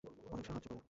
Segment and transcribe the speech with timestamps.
[0.03, 0.79] অনেক সাহায্য করে।